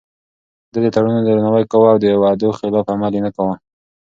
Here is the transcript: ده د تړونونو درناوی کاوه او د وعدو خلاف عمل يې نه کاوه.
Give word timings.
ده 0.71 0.77
د 0.83 0.87
تړونونو 0.95 1.25
درناوی 1.27 1.65
کاوه 1.71 1.87
او 1.93 1.97
د 2.03 2.05
وعدو 2.23 2.49
خلاف 2.59 2.85
عمل 2.93 3.11
يې 3.15 3.21
نه 3.25 3.29
کاوه. 3.35 3.55